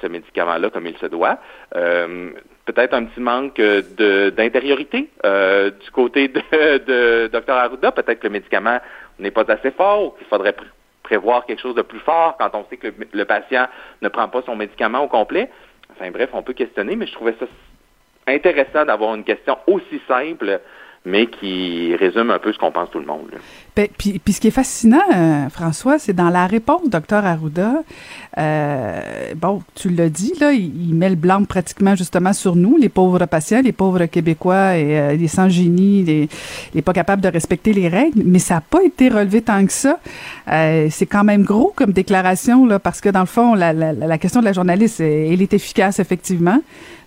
ce 0.00 0.06
médicament-là 0.06 0.70
comme 0.70 0.86
il 0.86 0.96
se 0.96 1.04
doit. 1.04 1.36
Peut-être 1.70 2.94
un 2.94 3.04
petit 3.04 3.20
manque 3.20 3.60
d'intériorité 3.60 5.10
du 5.22 5.90
côté 5.92 6.28
de, 6.28 6.40
de 6.78 7.26
Dr 7.30 7.52
Arruda. 7.52 7.92
Peut-être 7.92 8.20
que 8.20 8.28
le 8.28 8.32
médicament 8.32 8.78
n'est 9.18 9.30
pas 9.30 9.44
assez 9.48 9.70
fort, 9.72 10.16
qu'il 10.16 10.26
faudrait 10.26 10.54
prévoir 11.06 11.46
quelque 11.46 11.62
chose 11.62 11.76
de 11.76 11.82
plus 11.82 12.00
fort 12.00 12.36
quand 12.36 12.50
on 12.54 12.64
sait 12.68 12.76
que 12.76 12.88
le, 13.12 13.24
patient 13.24 13.66
ne 14.02 14.08
prend 14.08 14.28
pas 14.28 14.42
son 14.42 14.56
médicament 14.56 15.04
au 15.04 15.08
complet. 15.08 15.48
Enfin 15.92 16.10
bref, 16.10 16.30
on 16.32 16.42
peut 16.42 16.52
questionner, 16.52 16.96
mais 16.96 17.06
je 17.06 17.12
trouvais 17.12 17.36
ça 17.38 17.46
intéressant 18.26 18.84
d'avoir 18.84 19.14
une 19.14 19.22
question 19.22 19.56
aussi 19.68 20.00
simple 20.08 20.60
mais 21.04 21.28
qui 21.28 21.94
résume 21.94 22.32
un 22.32 22.40
peu 22.40 22.52
ce 22.52 22.58
qu'on 22.58 22.72
pense 22.72 22.90
tout 22.90 22.98
le 22.98 23.06
monde. 23.06 23.30
Puis, 23.76 24.18
puis, 24.18 24.32
ce 24.32 24.40
qui 24.40 24.48
est 24.48 24.52
fascinant, 24.52 25.02
euh, 25.14 25.50
François, 25.50 25.98
c'est 25.98 26.14
dans 26.14 26.30
la 26.30 26.46
réponse, 26.46 26.88
docteur 26.88 27.26
Arruda, 27.26 27.82
euh, 28.38 29.00
bon, 29.36 29.62
tu 29.74 29.90
l'as 29.90 30.08
dit, 30.08 30.32
là, 30.40 30.52
il, 30.52 30.94
met 30.94 31.10
le 31.10 31.14
blanc 31.14 31.44
pratiquement 31.44 31.94
justement 31.94 32.32
sur 32.32 32.56
nous, 32.56 32.78
les 32.78 32.88
pauvres 32.88 33.26
patients, 33.26 33.60
les 33.62 33.72
pauvres 33.72 34.06
Québécois 34.06 34.78
et 34.78 34.98
euh, 34.98 35.12
les 35.14 35.28
sans-génie, 35.28 36.04
les, 36.04 36.28
les 36.74 36.82
pas 36.82 36.94
capables 36.94 37.20
de 37.20 37.28
respecter 37.28 37.74
les 37.74 37.88
règles, 37.88 38.22
mais 38.24 38.38
ça 38.38 38.54
n'a 38.54 38.60
pas 38.62 38.82
été 38.82 39.10
relevé 39.10 39.42
tant 39.42 39.64
que 39.66 39.72
ça. 39.72 39.98
Euh, 40.50 40.86
c'est 40.90 41.06
quand 41.06 41.24
même 41.24 41.42
gros 41.42 41.74
comme 41.76 41.92
déclaration, 41.92 42.64
là, 42.64 42.78
parce 42.78 43.02
que 43.02 43.10
dans 43.10 43.20
le 43.20 43.26
fond, 43.26 43.54
la, 43.54 43.74
la, 43.74 43.92
la 43.92 44.18
question 44.18 44.40
de 44.40 44.46
la 44.46 44.54
journaliste, 44.54 45.00
elle 45.00 45.42
est 45.42 45.52
efficace, 45.52 45.98
effectivement. 45.98 46.62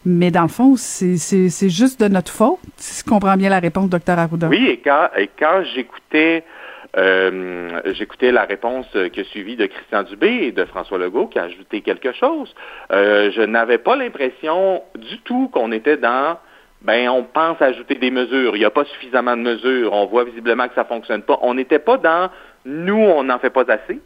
Mais 0.05 0.31
dans 0.31 0.43
le 0.43 0.47
fond, 0.47 0.75
c'est 0.77 1.69
juste 1.69 1.99
de 2.01 2.07
notre 2.07 2.31
faute, 2.31 2.59
si 2.77 3.03
je 3.03 3.09
comprends 3.09 3.35
bien 3.35 3.49
la 3.49 3.59
réponse, 3.59 3.89
docteur 3.89 4.17
Arruda. 4.17 4.47
Oui, 4.47 4.65
et 4.65 4.77
quand, 4.77 5.09
et 5.17 5.29
quand 5.37 5.63
j'écoutais 5.75 6.43
euh, 6.97 7.81
j'écoutais 7.93 8.31
la 8.31 8.45
réponse 8.45 8.87
qui 9.13 9.19
a 9.19 9.23
suivi 9.25 9.55
de 9.55 9.65
Christian 9.67 10.03
Dubé 10.03 10.27
et 10.43 10.51
de 10.51 10.65
François 10.65 10.97
Legault 10.97 11.27
qui 11.27 11.39
a 11.39 11.43
ajouté 11.43 11.81
quelque 11.81 12.13
chose. 12.13 12.53
Euh, 12.91 13.31
je 13.31 13.41
n'avais 13.41 13.77
pas 13.77 13.95
l'impression 13.95 14.81
du 14.95 15.19
tout 15.19 15.49
qu'on 15.49 15.71
était 15.71 15.97
dans 15.97 16.37
ben 16.81 17.09
on 17.09 17.23
pense 17.23 17.61
ajouter 17.61 17.95
des 17.95 18.09
mesures, 18.09 18.55
il 18.55 18.59
n'y 18.59 18.65
a 18.65 18.69
pas 18.69 18.85
suffisamment 18.85 19.35
de 19.35 19.41
mesures, 19.41 19.91
on 19.91 20.05
voit 20.05 20.23
visiblement 20.23 20.67
que 20.67 20.75
ça 20.75 20.85
fonctionne 20.85 21.23
pas. 21.23 21.37
On 21.41 21.53
n'était 21.53 21.79
pas 21.79 21.97
dans 21.97 22.29
nous, 22.65 22.95
on 22.95 23.23
n'en 23.23 23.37
fait 23.39 23.49
pas 23.49 23.65
assez. 23.67 23.99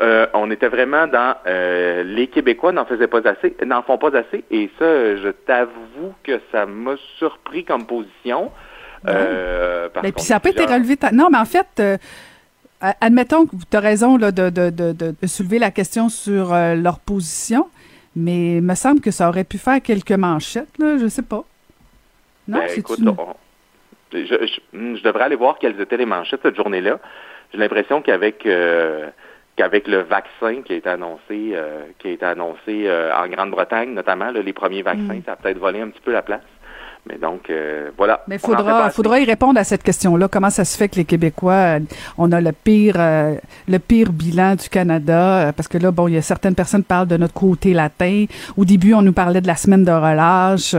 Euh, 0.00 0.26
on 0.32 0.50
était 0.50 0.68
vraiment 0.68 1.08
dans 1.08 1.34
euh, 1.46 2.04
les 2.04 2.28
Québécois 2.28 2.70
n'en 2.70 2.84
faisaient 2.84 3.08
pas 3.08 3.26
assez, 3.26 3.56
n'en 3.66 3.82
font 3.82 3.98
pas 3.98 4.16
assez, 4.16 4.44
et 4.50 4.70
ça, 4.78 5.16
je 5.16 5.30
t'avoue 5.30 6.14
que 6.22 6.40
ça 6.52 6.66
m'a 6.66 6.94
surpris 7.18 7.64
comme 7.64 7.84
position. 7.86 8.52
Euh, 9.08 9.88
mais 10.02 10.12
puis 10.12 10.22
ça 10.22 10.34
n'a 10.34 10.40
pas 10.40 10.50
été 10.50 10.66
relevé. 10.66 10.96
Non, 11.12 11.28
mais 11.30 11.38
en 11.38 11.44
fait, 11.44 11.82
admettons 12.80 13.46
que 13.46 13.56
tu 13.70 13.76
as 13.76 13.80
raison 13.80 14.16
là, 14.16 14.32
de, 14.32 14.50
de, 14.50 14.70
de, 14.70 14.92
de, 14.92 15.26
soulever 15.26 15.58
la 15.58 15.70
question 15.70 16.08
sur 16.08 16.52
leur 16.54 17.00
position, 17.00 17.68
mais 18.14 18.56
il 18.56 18.62
me 18.62 18.74
semble 18.74 19.00
que 19.00 19.10
ça 19.10 19.28
aurait 19.28 19.44
pu 19.44 19.58
faire 19.58 19.82
quelques 19.82 20.12
manchettes, 20.12 20.78
là, 20.78 20.96
je 20.98 21.08
sais 21.08 21.22
pas. 21.22 21.44
Non, 22.46 22.58
ben, 22.58 22.68
écoute, 22.76 23.00
je, 24.12 24.18
je, 24.22 25.02
devrais 25.02 25.24
aller 25.24 25.36
voir 25.36 25.58
quelles 25.58 25.80
étaient 25.80 25.96
les 25.96 26.06
manchettes 26.06 26.40
cette 26.42 26.56
journée-là. 26.56 26.98
J'ai 27.52 27.58
l'impression 27.58 28.00
qu'avec 28.00 28.46
qu'avec 29.58 29.88
le 29.88 30.02
vaccin 30.02 30.62
qui 30.64 30.72
a 30.72 30.76
été 30.76 30.88
annoncé, 30.88 31.50
euh, 31.52 31.82
qui 31.98 32.06
a 32.06 32.10
été 32.12 32.24
annoncé 32.24 32.84
euh, 32.86 33.12
en 33.12 33.26
Grande-Bretagne 33.26 33.92
notamment, 33.92 34.30
les 34.30 34.52
premiers 34.52 34.82
vaccins, 34.82 35.16
mm. 35.16 35.22
ça 35.26 35.32
a 35.32 35.36
peut-être 35.36 35.58
volé 35.58 35.80
un 35.80 35.88
petit 35.88 36.00
peu 36.00 36.12
la 36.12 36.22
place. 36.22 36.42
Mais 37.08 37.16
donc, 37.16 37.48
euh, 37.48 37.90
voilà. 37.96 38.22
Mais 38.28 38.36
faudra, 38.36 38.90
faudra 38.90 39.18
y 39.18 39.24
répondre 39.24 39.58
à 39.58 39.64
cette 39.64 39.82
question-là. 39.82 40.28
Comment 40.28 40.50
ça 40.50 40.66
se 40.66 40.76
fait 40.76 40.88
que 40.90 40.96
les 40.96 41.06
Québécois, 41.06 41.78
euh, 41.78 41.80
on 42.18 42.30
a 42.32 42.40
le 42.40 42.52
pire, 42.52 42.96
euh, 42.98 43.34
le 43.66 43.78
pire 43.78 44.12
bilan 44.12 44.56
du 44.56 44.68
Canada? 44.68 45.52
parce 45.56 45.68
que 45.68 45.78
là, 45.78 45.90
bon, 45.90 46.08
il 46.08 46.14
y 46.14 46.16
a 46.18 46.22
certaines 46.22 46.54
personnes 46.54 46.82
qui 46.82 46.88
parlent 46.88 47.08
de 47.08 47.16
notre 47.16 47.32
côté 47.32 47.72
latin. 47.72 48.26
Au 48.58 48.64
début, 48.66 48.92
on 48.92 49.00
nous 49.00 49.12
parlait 49.14 49.40
de 49.40 49.46
la 49.46 49.56
semaine 49.56 49.84
de 49.84 49.90
relâche. 49.90 50.74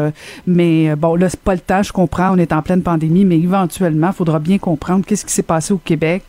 mais 0.45 0.95
bon, 0.95 1.15
là, 1.15 1.29
c'est 1.29 1.39
pas 1.39 1.55
le 1.55 1.61
temps. 1.61 1.81
Je 1.81 1.91
comprends. 1.91 2.31
On 2.31 2.37
est 2.37 2.53
en 2.53 2.61
pleine 2.61 2.83
pandémie, 2.83 3.25
mais 3.25 3.37
éventuellement, 3.39 4.07
il 4.07 4.13
faudra 4.13 4.37
bien 4.37 4.59
comprendre 4.59 5.05
qu'est-ce 5.05 5.25
qui 5.25 5.33
s'est 5.33 5.41
passé 5.41 5.73
au 5.73 5.77
Québec. 5.77 6.23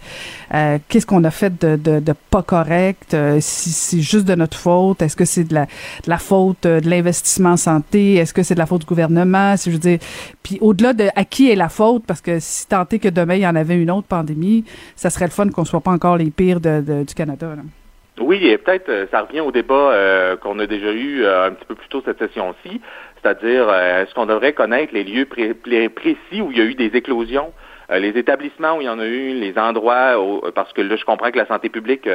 qu'est-ce 0.89 1.07
qu'on 1.07 1.25
a 1.25 1.31
fait 1.31 1.59
de, 1.61 1.77
de, 1.77 2.01
de 2.01 2.15
pas 2.31 2.43
correct? 2.43 3.15
si 3.41 3.71
c'est 3.71 4.01
juste 4.01 4.25
de 4.25 4.35
notre 4.35 4.57
faute? 4.57 5.03
Est-ce 5.03 5.17
que 5.17 5.27
c'est 5.27 5.45
de 5.45 5.55
la, 5.55 5.65
de 5.67 6.09
la 6.09 6.19
faute 6.19 6.63
de 6.63 6.89
l'investissement 6.89 7.51
en 7.51 7.57
santé? 7.59 8.15
Est-ce 8.15 8.33
que 8.33 8.43
c'est 8.43 8.55
de 8.55 8.61
la 8.61 8.67
faute 8.67 8.81
du 8.81 8.87
gouvernement? 8.87 9.57
Si 9.57 9.71
je 9.71 9.75
veux 9.75 9.81
puis 10.43 10.59
au-delà 10.61 10.93
de 10.93 11.09
à 11.17 11.25
qui 11.25 11.51
est 11.51 11.57
la 11.57 11.69
faute, 11.69 12.05
parce 12.07 12.21
que 12.21 12.39
si 12.39 12.69
tant 12.69 12.87
est 12.91 12.99
que 12.99 13.09
demain 13.09 13.35
il 13.35 13.43
y 13.43 13.47
en 13.47 13.57
avait 13.57 13.77
une 13.77 13.91
autre 13.91 14.07
pandémie, 14.07 14.65
ça 14.97 15.11
serait 15.11 15.27
le 15.27 15.31
fun 15.31 15.49
qu'on 15.49 15.65
soit 15.65 15.81
pas 15.81 15.91
encore 15.91 16.17
les 16.17 16.31
pires 16.31 16.61
du 16.61 17.15
Canada. 17.17 17.49
Oui, 18.21 18.47
et 18.47 18.59
peut-être 18.59 19.09
ça 19.11 19.23
revient 19.23 19.41
au 19.41 19.51
débat 19.51 20.37
qu'on 20.43 20.59
a 20.59 20.67
déjà 20.67 20.93
eu 20.93 21.25
un 21.25 21.53
petit 21.53 21.65
peu 21.67 21.75
plus 21.75 21.89
tôt 21.89 22.03
cette 22.05 22.19
session-ci, 22.19 22.81
c'est-à-dire 23.23 23.73
est-ce 23.73 24.15
qu'on 24.15 24.27
devrait 24.27 24.53
connaître 24.53 24.93
les 24.93 25.05
lieux 25.05 25.27
précis 25.27 26.43
où 26.43 26.51
il 26.53 26.59
y 26.59 26.61
a 26.61 26.65
eu 26.65 26.75
des 26.75 26.95
éclosions, 26.97 27.53
les 27.91 28.11
établissements 28.11 28.77
où 28.77 28.83
il 28.83 28.85
y 28.85 28.89
en 28.89 28.99
a 28.99 29.07
eu, 29.07 29.33
les 29.35 29.59
endroits, 29.59 30.15
parce 30.55 30.73
que 30.73 30.83
là, 30.83 30.97
je 30.97 31.05
comprends 31.05 31.31
que 31.31 31.39
la 31.39 31.47
santé 31.47 31.71
publique 31.71 32.09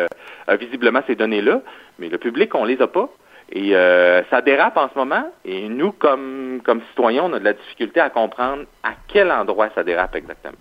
a 0.48 0.55
visiblement 0.55 1.01
ces 1.08 1.15
données-là, 1.15 1.62
mais 2.00 2.10
le 2.10 2.17
public, 2.17 2.53
on 2.55 2.65
les 2.65 2.82
a 2.82 2.88
pas. 2.88 3.10
Et 3.51 3.75
euh, 3.75 4.23
ça 4.29 4.41
dérape 4.41 4.77
en 4.77 4.89
ce 4.89 4.97
moment. 4.97 5.31
Et 5.43 5.69
nous, 5.69 5.91
comme, 5.91 6.61
comme 6.63 6.81
citoyens, 6.89 7.23
on 7.25 7.33
a 7.33 7.39
de 7.39 7.43
la 7.43 7.53
difficulté 7.53 7.99
à 7.99 8.09
comprendre 8.09 8.63
à 8.83 8.91
quel 9.07 9.31
endroit 9.31 9.69
ça 9.75 9.83
dérape 9.83 10.15
exactement. 10.15 10.57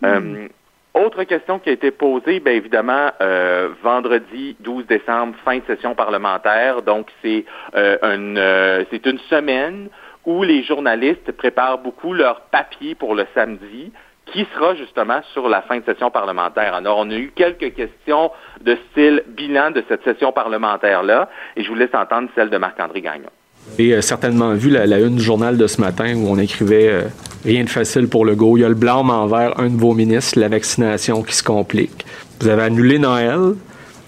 Hmm. 0.00 0.06
Euh, 0.06 0.48
autre 0.94 1.24
question 1.24 1.58
qui 1.58 1.68
a 1.70 1.72
été 1.72 1.90
posée, 1.90 2.40
bien 2.40 2.54
évidemment, 2.54 3.10
euh, 3.20 3.70
vendredi 3.82 4.56
12 4.60 4.86
décembre, 4.86 5.34
fin 5.44 5.58
de 5.58 5.64
session 5.66 5.94
parlementaire. 5.94 6.82
Donc, 6.82 7.08
c'est 7.22 7.44
une, 7.74 8.84
c'est 8.90 9.06
une 9.06 9.18
semaine 9.30 9.88
où 10.24 10.42
les 10.42 10.62
journalistes 10.62 11.32
préparent 11.32 11.78
beaucoup 11.78 12.12
leurs 12.12 12.42
papiers 12.42 12.94
pour 12.94 13.14
le 13.14 13.26
samedi 13.34 13.92
qui 14.32 14.46
sera 14.54 14.74
justement 14.74 15.20
sur 15.32 15.48
la 15.48 15.62
fin 15.62 15.78
de 15.78 15.84
session 15.84 16.10
parlementaire. 16.10 16.74
Alors, 16.74 16.98
on 16.98 17.10
a 17.10 17.14
eu 17.14 17.32
quelques 17.34 17.74
questions 17.74 18.30
de 18.60 18.76
style 18.90 19.22
bilan 19.28 19.70
de 19.70 19.82
cette 19.88 20.04
session 20.04 20.32
parlementaire-là, 20.32 21.28
et 21.56 21.62
je 21.62 21.68
vous 21.68 21.74
laisse 21.74 21.94
entendre 21.94 22.28
celle 22.34 22.50
de 22.50 22.58
Marc-André 22.58 23.00
Gagnon. 23.00 23.30
Vous 23.66 23.82
avez 23.82 24.02
certainement 24.02 24.54
vu 24.54 24.70
la, 24.70 24.98
une 24.98 25.16
du 25.16 25.22
journal 25.22 25.56
de 25.56 25.66
ce 25.66 25.80
matin 25.80 26.14
où 26.16 26.28
on 26.28 26.38
écrivait 26.38 26.88
euh, 26.88 27.02
Rien 27.44 27.64
de 27.64 27.68
facile 27.68 28.08
pour 28.08 28.24
le 28.24 28.34
go. 28.34 28.56
Il 28.56 28.60
y 28.60 28.64
a 28.64 28.68
le 28.68 28.74
blâme 28.74 29.10
envers 29.10 29.58
un 29.60 29.68
de 29.68 29.76
vos 29.76 29.94
ministres, 29.94 30.38
la 30.40 30.48
vaccination 30.48 31.22
qui 31.22 31.34
se 31.36 31.42
complique. 31.42 32.04
Vous 32.40 32.48
avez 32.48 32.62
annulé 32.62 32.98
Noël. 32.98 33.54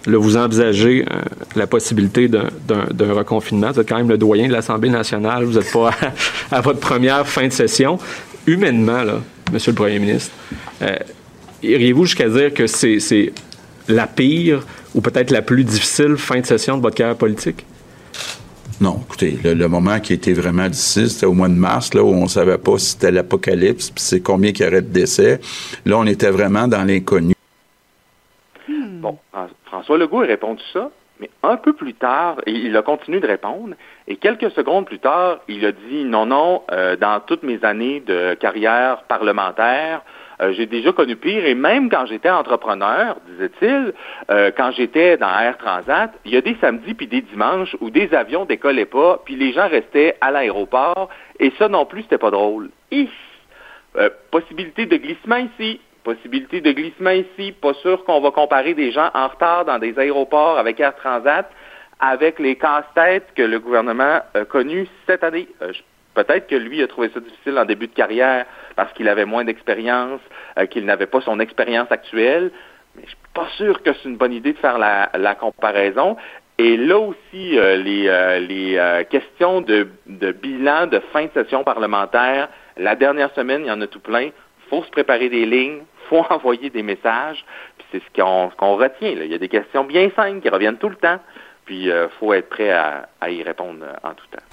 Là, 0.07 0.17
vous 0.17 0.35
envisagez 0.35 1.05
euh, 1.09 1.21
la 1.55 1.67
possibilité 1.67 2.27
d'un 2.27 3.13
reconfinement. 3.13 3.71
Vous 3.71 3.79
êtes 3.79 3.87
quand 3.87 3.97
même 3.97 4.09
le 4.09 4.17
doyen 4.17 4.47
de 4.47 4.53
l'Assemblée 4.53 4.89
nationale. 4.89 5.43
Vous 5.43 5.59
n'êtes 5.59 5.71
pas 5.71 5.91
à, 6.51 6.61
votre 6.61 6.79
première 6.79 7.25
fin 7.27 7.47
de 7.47 7.53
session. 7.53 7.99
Humainement, 8.47 9.03
là, 9.03 9.19
Monsieur 9.51 9.71
le 9.71 9.75
Premier 9.75 9.99
ministre. 9.99 10.33
Euh, 10.81 10.95
iriez-vous 11.61 12.05
jusqu'à 12.05 12.29
dire 12.29 12.53
que 12.53 12.67
c'est 12.67 13.33
la 13.87 14.07
pire 14.07 14.65
ou 14.95 15.01
peut-être 15.01 15.31
la 15.31 15.41
plus 15.41 15.63
difficile 15.63 16.15
fin 16.17 16.39
de 16.39 16.45
session 16.45 16.77
de 16.77 16.81
votre 16.81 16.95
carrière 16.95 17.17
politique? 17.17 17.65
Non, 18.79 18.99
écoutez, 19.05 19.37
le, 19.43 19.67
moment 19.67 19.99
qui 19.99 20.13
était 20.13 20.33
vraiment 20.33 20.67
difficile, 20.67 21.07
c'était 21.07 21.27
au 21.27 21.33
mois 21.33 21.49
de 21.49 21.53
mars, 21.53 21.93
là, 21.93 22.03
où 22.03 22.07
on 22.07 22.23
ne 22.23 22.27
savait 22.27 22.57
pas 22.57 22.79
si 22.79 22.91
c'était 22.91 23.11
l'apocalypse, 23.11 23.91
puis 23.91 24.01
c'est 24.03 24.21
combien 24.21 24.49
il 24.49 24.59
y 24.59 24.65
aurait 24.65 24.81
de 24.81 24.87
décès. 24.87 25.39
Là, 25.85 25.99
on 25.99 26.05
était 26.07 26.31
vraiment 26.31 26.67
dans 26.67 26.83
l'inconnu. 26.83 27.35
Bon, 28.67 29.19
François 29.65 29.99
Legault 29.99 30.21
a 30.21 30.25
répondu 30.25 30.63
ça, 30.73 30.89
mais 31.19 31.29
un 31.43 31.57
peu 31.57 31.73
plus 31.73 31.93
tard, 31.93 32.41
il 32.47 32.75
a 32.75 32.81
continué 32.81 33.19
de 33.19 33.27
répondre, 33.27 33.75
et 34.11 34.17
quelques 34.17 34.51
secondes 34.51 34.85
plus 34.85 34.99
tard, 34.99 35.39
il 35.47 35.65
a 35.65 35.71
dit 35.71 36.03
non, 36.03 36.25
non, 36.25 36.63
euh, 36.69 36.97
dans 36.97 37.21
toutes 37.21 37.43
mes 37.43 37.63
années 37.63 38.01
de 38.01 38.33
carrière 38.33 39.03
parlementaire, 39.03 40.01
euh, 40.41 40.51
j'ai 40.51 40.65
déjà 40.65 40.91
connu 40.91 41.15
pire, 41.15 41.45
et 41.45 41.55
même 41.55 41.89
quand 41.89 42.05
j'étais 42.07 42.29
entrepreneur, 42.29 43.15
disait-il, 43.29 43.93
euh, 44.29 44.51
quand 44.57 44.71
j'étais 44.71 45.15
dans 45.15 45.29
Air 45.29 45.57
Transat, 45.57 46.11
il 46.25 46.33
y 46.33 46.35
a 46.35 46.41
des 46.41 46.57
samedis 46.59 46.93
puis 46.93 47.07
des 47.07 47.21
dimanches 47.21 47.73
où 47.79 47.89
des 47.89 48.13
avions 48.13 48.43
décollaient 48.43 48.83
pas, 48.83 49.21
puis 49.23 49.37
les 49.37 49.53
gens 49.53 49.69
restaient 49.69 50.17
à 50.19 50.29
l'aéroport, 50.29 51.07
et 51.39 51.53
ça 51.57 51.69
non 51.69 51.85
plus, 51.85 52.01
c'était 52.01 52.17
pas 52.17 52.31
drôle. 52.31 52.69
possibilité 54.29 54.87
de 54.87 54.97
glissement 54.97 55.37
ici, 55.37 55.79
Possibilité 56.03 56.61
de 56.61 56.71
glissement 56.71 57.11
ici. 57.11 57.51
Pas 57.51 57.75
sûr 57.75 58.03
qu'on 58.05 58.21
va 58.21 58.31
comparer 58.31 58.73
des 58.73 58.91
gens 58.91 59.11
en 59.13 59.27
retard 59.27 59.65
dans 59.65 59.77
des 59.77 59.99
aéroports 59.99 60.57
avec 60.57 60.79
Air 60.79 60.95
Transat 60.95 61.47
avec 62.01 62.39
les 62.39 62.55
casse-têtes 62.55 63.27
que 63.35 63.43
le 63.43 63.59
gouvernement 63.59 64.21
a 64.33 64.45
connus 64.45 64.87
cette 65.05 65.23
année. 65.23 65.47
Euh, 65.61 65.71
peut-être 66.15 66.47
que 66.47 66.55
lui 66.55 66.81
a 66.81 66.87
trouvé 66.87 67.09
ça 67.13 67.19
difficile 67.19 67.57
en 67.59 67.65
début 67.65 67.87
de 67.87 67.93
carrière 67.93 68.45
parce 68.75 68.91
qu'il 68.93 69.07
avait 69.07 69.25
moins 69.25 69.45
d'expérience, 69.45 70.19
euh, 70.57 70.65
qu'il 70.65 70.85
n'avait 70.85 71.05
pas 71.05 71.21
son 71.21 71.39
expérience 71.39 71.91
actuelle. 71.91 72.51
Mais 72.95 73.03
je 73.03 73.09
suis 73.09 73.17
pas 73.35 73.47
sûr 73.55 73.83
que 73.83 73.93
c'est 73.93 74.09
une 74.09 74.17
bonne 74.17 74.33
idée 74.33 74.53
de 74.53 74.57
faire 74.57 74.79
la, 74.79 75.35
comparaison. 75.35 76.17
Et 76.57 76.75
là 76.75 76.97
aussi, 76.97 77.57
euh, 77.57 77.77
les, 77.77 79.05
questions 79.09 79.61
de, 79.61 79.87
bilan 80.07 80.87
de 80.87 80.99
fin 81.13 81.25
de 81.25 81.31
session 81.33 81.63
parlementaire, 81.63 82.49
la 82.77 82.95
dernière 82.95 83.31
semaine, 83.35 83.61
il 83.61 83.67
y 83.67 83.71
en 83.71 83.79
a 83.81 83.87
tout 83.87 83.99
plein. 83.99 84.29
Faut 84.69 84.83
se 84.83 84.89
préparer 84.89 85.29
des 85.29 85.45
lignes, 85.45 85.83
faut 86.09 86.25
envoyer 86.29 86.71
des 86.71 86.83
messages. 86.83 87.45
Puis 87.77 87.87
c'est 87.91 88.01
ce 88.03 88.53
qu'on 88.57 88.75
retient. 88.75 89.09
Il 89.09 89.27
y 89.27 89.35
a 89.35 89.37
des 89.37 89.49
questions 89.49 89.83
bien 89.83 90.09
simples 90.15 90.41
qui 90.41 90.49
reviennent 90.49 90.77
tout 90.77 90.89
le 90.89 90.95
temps. 90.95 91.19
Puis 91.71 91.83
il 91.83 91.89
euh, 91.89 92.09
faut 92.19 92.33
être 92.33 92.49
prêt 92.49 92.69
à, 92.69 93.29
y 93.29 93.41
répondre 93.43 93.79
euh, 93.81 93.93
en 94.03 94.13
tout 94.13 94.25
temps. 94.29 94.43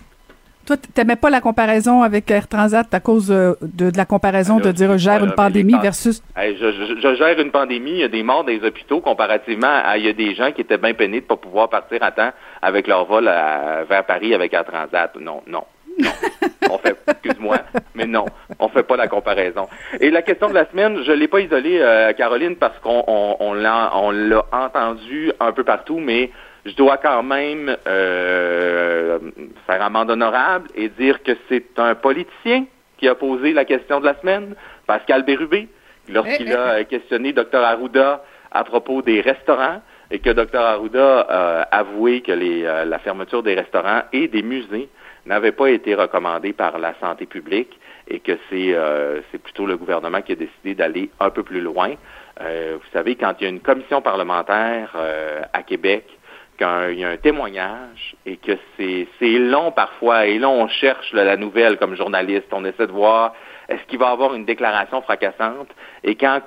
Toi, 0.66 0.76
tu 0.76 0.88
n'aimais 0.96 1.16
pas 1.16 1.30
la 1.30 1.40
comparaison 1.40 2.02
avec 2.04 2.30
Air 2.30 2.46
Transat 2.46 2.94
à 2.94 3.00
cause 3.00 3.32
euh, 3.32 3.54
de, 3.60 3.90
la 3.96 4.04
comparaison 4.04 4.60
de 4.60 4.70
dire 4.70 4.92
je 4.92 4.98
gère 4.98 5.24
une 5.24 5.32
pandémie 5.32 5.74
versus. 5.82 6.22
je, 6.36 7.14
gère 7.18 7.40
une 7.40 7.50
pandémie, 7.50 7.90
il 7.90 7.98
y 7.98 8.04
a 8.04 8.08
des 8.08 8.22
morts 8.22 8.44
dans 8.44 8.52
les 8.52 8.62
hôpitaux 8.64 9.00
comparativement 9.00 9.82
à 9.84 9.98
il 9.98 10.04
y 10.04 10.08
a 10.08 10.12
des 10.12 10.36
gens 10.36 10.52
qui 10.52 10.60
étaient 10.60 10.78
bien 10.78 10.94
peinés 10.94 11.18
de 11.18 11.24
ne 11.24 11.28
pas 11.28 11.36
pouvoir 11.36 11.68
partir 11.70 12.04
à 12.04 12.12
temps 12.12 12.30
avec 12.62 12.86
leur 12.86 13.04
vol 13.06 13.24
vers 13.24 14.04
Paris 14.06 14.32
avec 14.32 14.54
Air 14.54 14.64
Transat. 14.64 15.16
Non, 15.16 15.42
non. 15.48 15.64
Non, 15.98 16.10
on 16.70 16.78
fait, 16.78 16.96
excuse-moi, 17.08 17.58
mais 17.94 18.06
non, 18.06 18.26
on 18.60 18.68
fait 18.68 18.84
pas 18.84 18.96
la 18.96 19.08
comparaison. 19.08 19.66
Et 20.00 20.10
la 20.10 20.22
question 20.22 20.48
de 20.48 20.54
la 20.54 20.66
semaine, 20.66 21.02
je 21.04 21.10
l'ai 21.10 21.26
pas 21.26 21.40
isolée, 21.40 21.80
euh, 21.80 22.12
Caroline, 22.12 22.54
parce 22.54 22.78
qu'on 22.78 23.04
on, 23.08 23.54
l'a, 23.54 23.90
on 23.96 24.12
l'a 24.12 24.44
entendu 24.52 25.32
un 25.40 25.50
peu 25.50 25.64
partout, 25.64 25.98
mais 25.98 26.30
je 26.68 26.74
dois 26.76 26.98
quand 26.98 27.22
même 27.22 27.76
euh, 27.86 29.18
faire 29.66 29.82
amende 29.82 30.10
honorable 30.10 30.68
et 30.74 30.88
dire 30.88 31.22
que 31.22 31.32
c'est 31.48 31.78
un 31.78 31.94
politicien 31.94 32.66
qui 32.98 33.08
a 33.08 33.14
posé 33.14 33.52
la 33.52 33.64
question 33.64 34.00
de 34.00 34.04
la 34.04 34.18
semaine, 34.20 34.54
Pascal 34.86 35.24
Bérubé, 35.24 35.68
lorsqu'il 36.08 36.52
a 36.52 36.84
questionné 36.84 37.32
Dr 37.32 37.58
Arruda 37.58 38.22
à 38.50 38.64
propos 38.64 39.02
des 39.02 39.20
restaurants 39.20 39.80
et 40.10 40.18
que 40.18 40.30
Dr 40.30 40.60
Arruda 40.60 41.20
a 41.20 41.62
avoué 41.62 42.22
que 42.22 42.32
les, 42.32 42.64
euh, 42.64 42.84
la 42.84 42.98
fermeture 42.98 43.42
des 43.42 43.54
restaurants 43.54 44.02
et 44.12 44.28
des 44.28 44.42
musées 44.42 44.88
n'avait 45.26 45.52
pas 45.52 45.68
été 45.68 45.94
recommandé 45.94 46.52
par 46.52 46.78
la 46.78 46.94
santé 47.00 47.26
publique 47.26 47.78
et 48.08 48.20
que 48.20 48.32
c'est 48.48 48.72
euh, 48.72 49.20
plutôt 49.42 49.66
le 49.66 49.76
gouvernement 49.76 50.22
qui 50.22 50.32
a 50.32 50.36
décidé 50.36 50.74
d'aller 50.74 51.10
un 51.20 51.30
peu 51.30 51.42
plus 51.42 51.60
loin. 51.60 51.94
Euh, 52.40 52.76
vous 52.80 52.90
savez, 52.92 53.16
quand 53.16 53.34
il 53.38 53.44
y 53.44 53.46
a 53.46 53.50
une 53.50 53.60
commission 53.60 54.00
parlementaire 54.00 54.92
euh, 54.96 55.42
à 55.52 55.62
Québec, 55.62 56.04
quand 56.58 56.88
il 56.90 56.98
y 56.98 57.04
a 57.04 57.10
un 57.10 57.16
témoignage 57.16 58.16
et 58.26 58.36
que 58.36 58.52
c'est 58.76 59.38
long 59.38 59.72
parfois, 59.72 60.26
et 60.26 60.38
là 60.38 60.48
on 60.48 60.68
cherche 60.68 61.12
la 61.12 61.36
nouvelle 61.36 61.76
comme 61.78 61.94
journaliste, 61.94 62.48
on 62.52 62.64
essaie 62.64 62.86
de 62.86 62.92
voir 62.92 63.34
est-ce 63.68 63.82
qu'il 63.84 63.98
va 63.98 64.08
y 64.08 64.12
avoir 64.12 64.34
une 64.34 64.44
déclaration 64.44 65.02
fracassante, 65.02 65.68
et 66.04 66.14
quand 66.14 66.40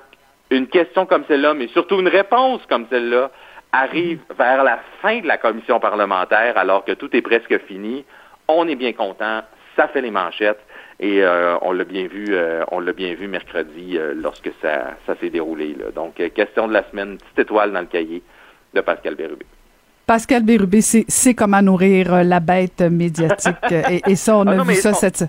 une 0.50 0.68
question 0.68 1.06
comme 1.06 1.24
celle-là, 1.27 1.53
mais 1.53 1.68
surtout 1.68 2.00
une 2.00 2.10
réponse 2.10 2.62
comme 2.68 2.86
celle-là, 2.89 3.32
arrive 3.72 4.20
vers 4.38 4.63
la 4.63 4.80
fin 5.01 5.22
de 5.22 5.27
la 5.27 5.38
commission 5.38 5.80
parlementaire 5.80 6.58
alors 6.58 6.84
que 6.84 6.91
tout 6.91 7.15
est 7.15 7.22
presque 7.22 7.58
fini, 7.65 8.06
on 8.48 8.68
est 8.68 8.75
bien 8.75 8.91
content, 8.91 9.41
ça 9.75 9.88
fait 9.88 10.01
les 10.01 10.12
manchettes. 10.12 10.60
Et 11.00 11.24
euh, 11.24 11.58
on 11.62 11.72
l'a 11.72 11.84
bien 11.84 12.06
vu, 12.08 12.27
euh, 12.30 12.63
on 12.70 12.80
l'a 12.80 12.94
bien 12.94 13.15
vu 13.15 13.27
mercredi 13.27 13.98
euh, 13.98 14.13
lorsque 14.15 14.51
ça, 14.62 14.98
s'est 15.20 15.30
déroulé. 15.32 15.75
Donc, 15.96 16.15
question 16.36 16.68
de 16.68 16.74
la 16.74 16.88
semaine, 16.91 17.18
petite 17.18 17.39
étoile 17.39 17.72
dans 17.72 17.80
le 17.80 17.88
cahier 17.88 18.22
de 18.74 18.82
Pascal 18.82 19.15
Bérubé. 19.15 19.46
Pascal 20.12 20.44
Bérubé, 20.44 20.82
c'est 20.82 21.34
comment 21.34 21.62
nourrir 21.62 22.25
la 22.25 22.41
bête 22.41 22.82
médiatique. 22.82 23.56
et, 24.06 24.15
ça, 24.18 24.36
on 24.36 24.46
ah 24.46 24.60
a 24.60 24.63
vu 24.65 24.75
ça 24.75 24.91
cette... 24.91 25.24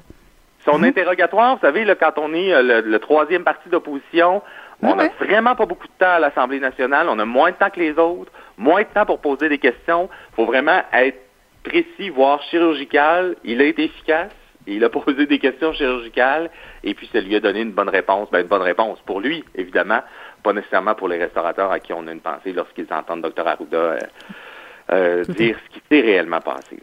Son 0.64 0.80
hmm? 0.80 0.84
interrogatoire, 0.86 1.54
vous 1.54 1.60
savez, 1.60 1.86
quand 2.00 2.14
on 2.16 2.34
est 2.34 2.60
le, 2.60 2.98
troisième 2.98 3.44
parti 3.44 3.68
d'opposition, 3.68 4.42
on 4.82 4.96
n'a 4.96 5.06
vraiment 5.20 5.54
pas 5.54 5.66
beaucoup 5.66 5.86
de 5.86 5.92
temps 6.00 6.14
à 6.14 6.18
l'Assemblée 6.18 6.58
nationale. 6.58 7.06
On 7.08 7.20
a 7.20 7.24
moins 7.24 7.52
de 7.52 7.54
temps 7.54 7.70
que 7.70 7.78
les 7.78 7.96
autres, 7.96 8.32
moins 8.58 8.82
de 8.82 8.88
temps 8.92 9.06
pour 9.06 9.20
poser 9.20 9.48
des 9.48 9.58
questions. 9.58 10.10
Il 10.32 10.34
faut 10.34 10.46
vraiment 10.46 10.82
être 10.92 11.20
précis, 11.62 12.10
voire 12.10 12.42
chirurgical. 12.50 13.36
Il 13.44 13.60
a 13.60 13.66
été 13.66 13.84
efficace. 13.84 14.32
Il 14.66 14.82
a 14.82 14.88
posé 14.90 15.26
des 15.26 15.38
questions 15.38 15.72
chirurgicales 15.74 16.50
et 16.82 16.94
puis 16.94 17.08
ça 17.12 17.20
lui 17.20 17.36
a 17.36 17.40
donné 17.40 17.60
une 17.60 17.70
bonne 17.70 17.88
réponse. 17.88 18.32
Ben, 18.32 18.40
une 18.40 18.48
bonne 18.48 18.62
réponse 18.62 18.98
pour 19.06 19.20
lui, 19.20 19.44
évidemment, 19.54 20.00
pas 20.42 20.52
nécessairement 20.52 20.96
pour 20.96 21.06
les 21.06 21.18
restaurateurs 21.18 21.70
à 21.70 21.78
qui 21.78 21.92
on 21.92 22.04
a 22.08 22.10
une 22.10 22.18
pensée 22.18 22.52
lorsqu'ils 22.52 22.92
entendent 22.92 23.22
Dr 23.22 23.46
Arruda 23.46 23.76
euh, 23.76 23.98
euh, 24.90 25.24
dire 25.24 25.56
ce 25.64 25.74
qui 25.74 25.82
s'est 25.90 26.00
réellement 26.00 26.40
passé. 26.40 26.78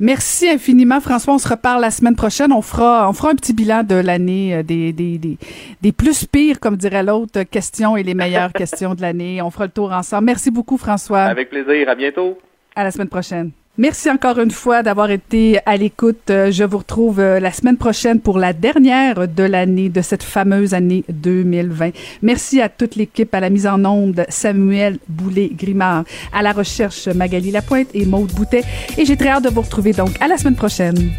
Merci 0.00 0.48
infiniment, 0.48 1.00
François. 1.00 1.34
On 1.34 1.38
se 1.38 1.48
reparle 1.48 1.80
la 1.80 1.90
semaine 1.90 2.16
prochaine. 2.16 2.52
On 2.52 2.62
fera, 2.62 3.08
on 3.08 3.12
fera 3.12 3.30
un 3.30 3.36
petit 3.36 3.52
bilan 3.52 3.84
de 3.84 3.94
l'année, 3.94 4.56
euh, 4.56 4.62
des, 4.64 4.92
des, 4.92 5.18
des, 5.18 5.38
des, 5.80 5.92
plus 5.92 6.26
pires, 6.26 6.58
comme 6.58 6.76
dirait 6.76 7.04
l'autre, 7.04 7.42
questions 7.44 7.96
et 7.96 8.02
les 8.02 8.14
meilleures 8.14 8.52
questions 8.54 8.94
de 8.94 9.02
l'année. 9.02 9.40
On 9.40 9.50
fera 9.50 9.66
le 9.66 9.70
tour 9.72 9.92
ensemble. 9.92 10.24
Merci 10.24 10.50
beaucoup, 10.50 10.78
François. 10.78 11.22
Avec 11.22 11.50
plaisir. 11.50 11.88
À 11.88 11.94
bientôt. 11.94 12.38
À 12.74 12.82
la 12.82 12.90
semaine 12.90 13.08
prochaine. 13.08 13.52
Merci 13.76 14.08
encore 14.08 14.38
une 14.38 14.52
fois 14.52 14.84
d'avoir 14.84 15.10
été 15.10 15.58
à 15.66 15.76
l'écoute. 15.76 16.30
Euh, 16.30 16.52
je 16.52 16.62
vous 16.62 16.78
retrouve 16.78 17.18
euh, 17.18 17.40
la 17.40 17.50
semaine 17.50 17.76
prochaine 17.76 18.20
pour 18.20 18.38
la 18.38 18.52
dernière 18.52 19.26
de 19.26 19.42
l'année, 19.42 19.88
de 19.88 20.00
cette 20.00 20.22
fameuse 20.22 20.74
année 20.74 21.02
2020. 21.08 21.90
Merci 22.22 22.60
à 22.60 22.68
toute 22.68 22.94
l'équipe, 22.94 23.34
à 23.34 23.40
la 23.40 23.50
mise 23.50 23.66
en 23.66 23.84
onde, 23.84 24.26
Samuel 24.28 24.98
Boulet-Grimard, 25.08 26.04
à 26.32 26.42
la 26.42 26.52
recherche, 26.52 27.08
Magali 27.08 27.50
Lapointe 27.50 27.88
et 27.94 28.06
Maude 28.06 28.32
Boutet. 28.32 28.62
Et 28.96 29.04
j'ai 29.04 29.16
très 29.16 29.30
hâte 29.30 29.42
de 29.42 29.50
vous 29.50 29.62
retrouver 29.62 29.92
donc 29.92 30.10
à 30.20 30.28
la 30.28 30.38
semaine 30.38 30.54
prochaine. 30.54 31.10